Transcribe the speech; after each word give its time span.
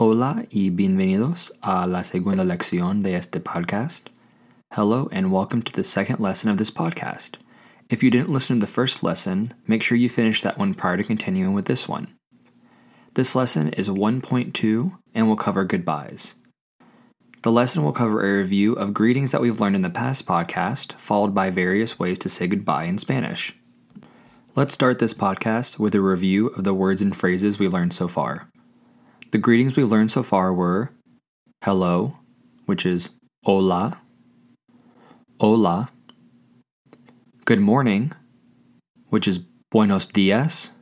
Hola 0.00 0.46
y 0.52 0.70
bienvenidos 0.70 1.50
a 1.60 1.84
la 1.88 2.04
segunda 2.04 2.44
lección 2.44 3.00
de 3.00 3.16
este 3.16 3.40
podcast. 3.40 4.10
Hello 4.72 5.08
and 5.10 5.32
welcome 5.32 5.60
to 5.60 5.72
the 5.72 5.82
second 5.82 6.20
lesson 6.20 6.48
of 6.48 6.56
this 6.56 6.70
podcast. 6.70 7.34
If 7.90 8.00
you 8.04 8.08
didn't 8.08 8.30
listen 8.30 8.60
to 8.60 8.64
the 8.64 8.70
first 8.70 9.02
lesson, 9.02 9.54
make 9.66 9.82
sure 9.82 9.98
you 9.98 10.08
finish 10.08 10.40
that 10.42 10.56
one 10.56 10.72
prior 10.72 10.96
to 10.96 11.02
continuing 11.02 11.52
with 11.52 11.64
this 11.64 11.88
one. 11.88 12.14
This 13.14 13.34
lesson 13.34 13.70
is 13.70 13.88
1.2 13.88 14.96
and 15.16 15.26
will 15.26 15.34
cover 15.34 15.64
goodbyes. 15.64 16.36
The 17.42 17.50
lesson 17.50 17.82
will 17.82 17.90
cover 17.90 18.24
a 18.24 18.38
review 18.38 18.74
of 18.74 18.94
greetings 18.94 19.32
that 19.32 19.40
we've 19.40 19.60
learned 19.60 19.74
in 19.74 19.82
the 19.82 19.90
past 19.90 20.26
podcast, 20.26 20.92
followed 20.92 21.34
by 21.34 21.50
various 21.50 21.98
ways 21.98 22.20
to 22.20 22.28
say 22.28 22.46
goodbye 22.46 22.84
in 22.84 22.98
Spanish. 22.98 23.52
Let's 24.54 24.74
start 24.74 25.00
this 25.00 25.12
podcast 25.12 25.80
with 25.80 25.96
a 25.96 26.00
review 26.00 26.50
of 26.50 26.62
the 26.62 26.72
words 26.72 27.02
and 27.02 27.16
phrases 27.16 27.58
we 27.58 27.66
learned 27.66 27.94
so 27.94 28.06
far. 28.06 28.48
The 29.30 29.36
greetings 29.36 29.76
we 29.76 29.84
learned 29.84 30.10
so 30.10 30.22
far 30.22 30.54
were 30.54 30.90
hello, 31.62 32.16
which 32.64 32.86
is 32.86 33.10
hola, 33.44 34.00
hola, 35.38 35.90
good 37.44 37.60
morning, 37.60 38.12
which 39.10 39.28
is 39.28 39.40
buenos 39.70 40.06
dias, 40.06 40.72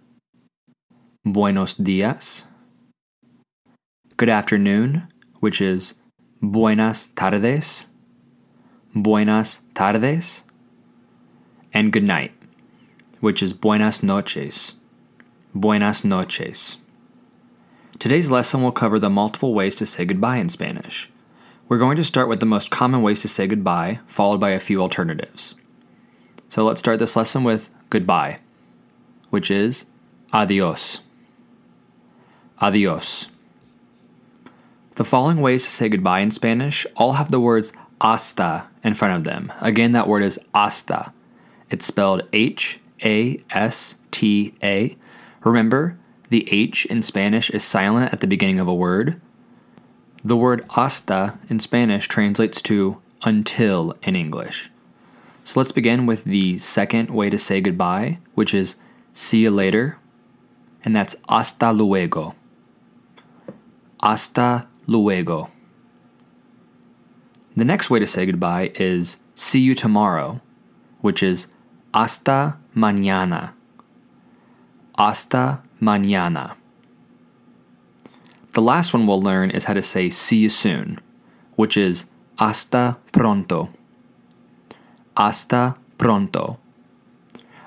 buenos 1.24 1.74
dias, 1.74 2.44
good 4.16 4.28
afternoon, 4.28 5.08
which 5.40 5.60
is 5.60 5.94
buenas 6.40 7.08
tardes, 7.16 7.86
buenas 8.94 9.60
tardes, 9.74 10.44
and 11.72 11.92
good 11.92 12.04
night, 12.04 12.32
which 13.18 13.42
is 13.42 13.52
buenas 13.52 14.04
noches, 14.04 14.74
buenas 15.52 16.04
noches. 16.04 16.76
Today's 17.98 18.30
lesson 18.30 18.62
will 18.62 18.72
cover 18.72 18.98
the 18.98 19.08
multiple 19.08 19.54
ways 19.54 19.74
to 19.76 19.86
say 19.86 20.04
goodbye 20.04 20.36
in 20.36 20.50
Spanish. 20.50 21.10
We're 21.66 21.78
going 21.78 21.96
to 21.96 22.04
start 22.04 22.28
with 22.28 22.40
the 22.40 22.46
most 22.46 22.70
common 22.70 23.00
ways 23.00 23.22
to 23.22 23.28
say 23.28 23.46
goodbye, 23.46 24.00
followed 24.06 24.38
by 24.38 24.50
a 24.50 24.60
few 24.60 24.82
alternatives. 24.82 25.54
So 26.50 26.62
let's 26.62 26.78
start 26.78 26.98
this 26.98 27.16
lesson 27.16 27.42
with 27.42 27.70
goodbye, 27.88 28.40
which 29.30 29.50
is 29.50 29.86
adios. 30.30 31.00
Adios. 32.60 33.28
The 34.96 35.04
following 35.04 35.40
ways 35.40 35.64
to 35.64 35.70
say 35.70 35.88
goodbye 35.88 36.20
in 36.20 36.30
Spanish 36.30 36.86
all 36.96 37.14
have 37.14 37.30
the 37.30 37.40
words 37.40 37.72
hasta 38.00 38.68
in 38.84 38.92
front 38.92 39.16
of 39.16 39.24
them. 39.24 39.50
Again, 39.60 39.92
that 39.92 40.06
word 40.06 40.22
is 40.22 40.38
hasta. 40.54 41.14
It's 41.70 41.86
spelled 41.86 42.28
H 42.34 42.78
A 43.02 43.38
S 43.50 43.96
T 44.10 44.54
A. 44.62 44.96
Remember, 45.44 45.98
the 46.28 46.48
H 46.50 46.86
in 46.86 47.02
Spanish 47.02 47.50
is 47.50 47.62
silent 47.62 48.12
at 48.12 48.20
the 48.20 48.26
beginning 48.26 48.58
of 48.58 48.68
a 48.68 48.74
word. 48.74 49.20
The 50.24 50.36
word 50.36 50.64
hasta 50.70 51.38
in 51.48 51.60
Spanish 51.60 52.08
translates 52.08 52.60
to 52.62 53.00
until 53.22 53.94
in 54.02 54.16
English. 54.16 54.70
So 55.44 55.60
let's 55.60 55.72
begin 55.72 56.06
with 56.06 56.24
the 56.24 56.58
second 56.58 57.10
way 57.10 57.30
to 57.30 57.38
say 57.38 57.60
goodbye, 57.60 58.18
which 58.34 58.52
is 58.52 58.76
see 59.12 59.42
you 59.42 59.50
later, 59.50 59.98
and 60.84 60.94
that's 60.94 61.14
hasta 61.28 61.72
luego. 61.72 62.34
Hasta 64.02 64.66
luego. 64.86 65.50
The 67.56 67.64
next 67.64 67.88
way 67.88 68.00
to 68.00 68.06
say 68.06 68.26
goodbye 68.26 68.72
is 68.74 69.18
see 69.34 69.60
you 69.60 69.74
tomorrow, 69.74 70.40
which 71.00 71.22
is 71.22 71.46
hasta 71.94 72.56
mañana. 72.76 73.55
Hasta 74.98 75.62
mañana. 75.80 76.56
The 78.52 78.62
last 78.62 78.94
one 78.94 79.06
we'll 79.06 79.20
learn 79.20 79.50
is 79.50 79.64
how 79.64 79.74
to 79.74 79.82
say 79.82 80.08
see 80.08 80.38
you 80.38 80.48
soon, 80.48 80.98
which 81.56 81.76
is 81.76 82.06
hasta 82.38 82.96
pronto. 83.12 83.68
Hasta 85.14 85.76
pronto. 85.98 86.58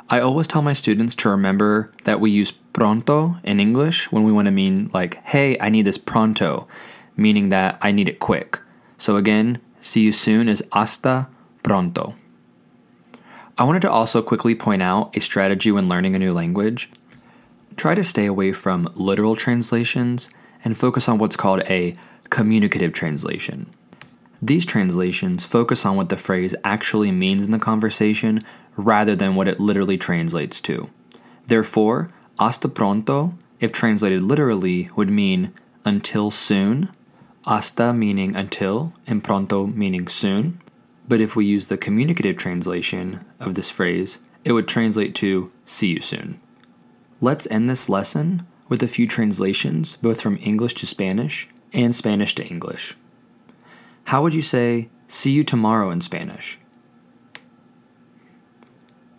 I 0.09 0.19
always 0.19 0.47
tell 0.47 0.63
my 0.63 0.73
students 0.73 1.15
to 1.17 1.29
remember 1.29 1.91
that 2.05 2.19
we 2.19 2.31
use 2.31 2.51
pronto 2.73 3.35
in 3.43 3.59
English 3.59 4.11
when 4.11 4.23
we 4.23 4.31
want 4.31 4.47
to 4.47 4.51
mean, 4.51 4.89
like, 4.91 5.23
hey, 5.23 5.55
I 5.61 5.69
need 5.69 5.85
this 5.85 5.99
pronto, 5.99 6.67
meaning 7.15 7.49
that 7.49 7.77
I 7.79 7.91
need 7.91 8.09
it 8.09 8.17
quick. 8.17 8.59
So 8.97 9.17
again, 9.17 9.59
see 9.79 10.01
you 10.01 10.11
soon 10.11 10.49
is 10.49 10.63
hasta 10.73 11.27
pronto. 11.61 12.15
I 13.59 13.65
wanted 13.65 13.83
to 13.83 13.91
also 13.91 14.23
quickly 14.23 14.55
point 14.55 14.81
out 14.81 15.15
a 15.15 15.19
strategy 15.19 15.71
when 15.71 15.89
learning 15.89 16.15
a 16.15 16.19
new 16.19 16.33
language 16.33 16.89
try 17.79 17.95
to 17.95 18.03
stay 18.03 18.25
away 18.25 18.51
from 18.51 18.91
literal 18.93 19.35
translations 19.35 20.29
and 20.63 20.77
focus 20.77 21.07
on 21.07 21.17
what's 21.17 21.37
called 21.37 21.61
a 21.63 21.95
communicative 22.29 22.93
translation. 22.93 23.67
These 24.41 24.65
translations 24.65 25.45
focus 25.45 25.85
on 25.85 25.95
what 25.95 26.09
the 26.09 26.17
phrase 26.17 26.53
actually 26.63 27.11
means 27.11 27.45
in 27.45 27.51
the 27.51 27.59
conversation 27.59 28.43
rather 28.75 29.15
than 29.15 29.35
what 29.35 29.47
it 29.47 29.59
literally 29.59 29.97
translates 29.97 30.61
to. 30.61 30.89
Therefore, 31.47 32.09
hasta 32.37 32.67
pronto, 32.69 33.33
if 33.59 33.71
translated 33.71 34.23
literally, 34.23 34.89
would 34.95 35.09
mean 35.09 35.53
until 35.83 36.31
soon, 36.31 36.89
hasta 37.45 37.93
meaning 37.93 38.35
until, 38.35 38.93
and 39.07 39.23
pronto 39.23 39.65
meaning 39.67 40.07
soon. 40.07 40.61
But 41.07 41.21
if 41.21 41.35
we 41.35 41.45
use 41.45 41.67
the 41.67 41.77
communicative 41.77 42.37
translation 42.37 43.25
of 43.39 43.55
this 43.55 43.71
phrase, 43.71 44.19
it 44.45 44.51
would 44.51 44.67
translate 44.67 45.15
to 45.15 45.51
see 45.65 45.87
you 45.87 46.01
soon. 46.01 46.39
Let's 47.21 47.47
end 47.51 47.69
this 47.69 47.89
lesson 47.89 48.47
with 48.69 48.81
a 48.81 48.87
few 48.87 49.05
translations, 49.05 49.97
both 49.97 50.21
from 50.21 50.39
English 50.41 50.75
to 50.75 50.85
Spanish 50.85 51.49
and 51.73 51.93
Spanish 51.93 52.33
to 52.35 52.45
English. 52.45 52.95
How 54.05 54.23
would 54.23 54.33
you 54.33 54.41
say, 54.41 54.87
see 55.07 55.31
you 55.31 55.43
tomorrow 55.43 55.91
in 55.91 55.99
Spanish? 55.99 56.57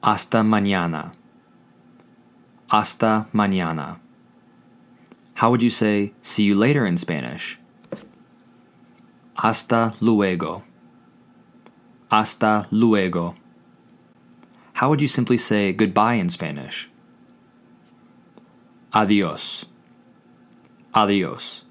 Hasta 0.02 0.38
mañana. 0.38 1.12
Hasta 2.68 3.26
mañana. 3.34 3.98
How 5.34 5.50
would 5.50 5.62
you 5.62 5.70
say, 5.70 6.14
see 6.22 6.44
you 6.44 6.54
later 6.54 6.86
in 6.86 6.96
Spanish? 6.96 7.58
Hasta 9.34 9.94
luego. 10.00 10.62
Hasta 12.10 12.66
luego. 12.70 13.34
How 14.72 14.88
would 14.88 15.02
you 15.02 15.08
simply 15.08 15.36
say 15.36 15.74
goodbye 15.74 16.14
in 16.14 16.30
Spanish? 16.30 16.88
Adios. 18.92 19.66
Adios. 20.94 21.64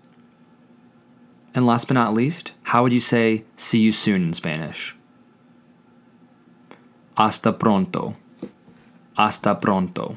And 1.53 1.66
last 1.66 1.90
but 1.90 1.96
not 1.96 2.13
least, 2.13 2.53
how 2.63 2.84
would 2.84 2.94
you 2.94 3.02
say 3.02 3.44
see 3.57 3.80
you 3.80 3.91
soon 3.91 4.24
in 4.24 4.34
Spanish? 4.34 4.96
Hasta 7.18 7.52
pronto. 7.52 8.16
Hasta 9.18 9.56
pronto. 9.56 10.16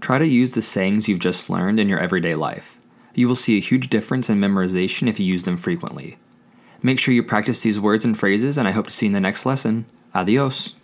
Try 0.00 0.18
to 0.18 0.26
use 0.26 0.50
the 0.50 0.62
sayings 0.62 1.08
you've 1.08 1.20
just 1.20 1.48
learned 1.48 1.78
in 1.78 1.88
your 1.88 2.00
everyday 2.00 2.34
life. 2.34 2.76
You 3.14 3.28
will 3.28 3.36
see 3.36 3.56
a 3.56 3.60
huge 3.60 3.88
difference 3.88 4.28
in 4.28 4.40
memorization 4.40 5.08
if 5.08 5.20
you 5.20 5.26
use 5.26 5.44
them 5.44 5.56
frequently. 5.56 6.18
Make 6.82 6.98
sure 6.98 7.14
you 7.14 7.22
practice 7.22 7.60
these 7.60 7.78
words 7.78 8.04
and 8.04 8.18
phrases, 8.18 8.58
and 8.58 8.66
I 8.66 8.72
hope 8.72 8.86
to 8.86 8.92
see 8.92 9.06
you 9.06 9.10
in 9.10 9.12
the 9.12 9.20
next 9.20 9.46
lesson. 9.46 9.86
Adios. 10.12 10.74